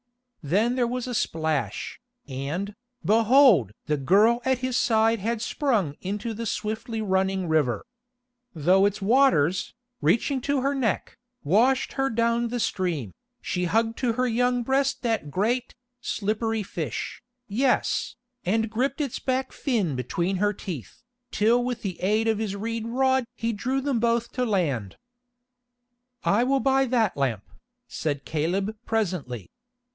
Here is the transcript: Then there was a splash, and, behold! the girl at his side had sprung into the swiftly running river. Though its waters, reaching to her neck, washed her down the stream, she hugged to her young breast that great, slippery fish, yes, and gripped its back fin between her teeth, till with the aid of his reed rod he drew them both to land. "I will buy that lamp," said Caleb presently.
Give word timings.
Then 0.43 0.73
there 0.73 0.87
was 0.87 1.05
a 1.05 1.13
splash, 1.13 2.01
and, 2.27 2.75
behold! 3.05 3.73
the 3.85 3.97
girl 3.97 4.41
at 4.43 4.57
his 4.57 4.75
side 4.75 5.19
had 5.19 5.39
sprung 5.39 5.95
into 6.01 6.33
the 6.33 6.47
swiftly 6.47 6.99
running 6.99 7.47
river. 7.47 7.85
Though 8.55 8.87
its 8.87 8.99
waters, 8.99 9.75
reaching 10.01 10.41
to 10.41 10.61
her 10.61 10.73
neck, 10.73 11.19
washed 11.43 11.93
her 11.93 12.09
down 12.09 12.47
the 12.47 12.59
stream, 12.59 13.13
she 13.39 13.65
hugged 13.65 13.95
to 13.99 14.13
her 14.13 14.25
young 14.27 14.63
breast 14.63 15.03
that 15.03 15.29
great, 15.29 15.75
slippery 16.01 16.63
fish, 16.63 17.21
yes, 17.47 18.15
and 18.43 18.71
gripped 18.71 19.01
its 19.01 19.19
back 19.19 19.51
fin 19.51 19.95
between 19.95 20.37
her 20.37 20.53
teeth, 20.53 21.03
till 21.29 21.63
with 21.63 21.83
the 21.83 22.01
aid 22.01 22.27
of 22.27 22.39
his 22.39 22.55
reed 22.55 22.87
rod 22.87 23.25
he 23.35 23.53
drew 23.53 23.79
them 23.79 23.99
both 23.99 24.31
to 24.31 24.45
land. 24.47 24.95
"I 26.23 26.43
will 26.43 26.59
buy 26.59 26.85
that 26.85 27.15
lamp," 27.15 27.43
said 27.87 28.25
Caleb 28.25 28.75
presently. 28.87 29.51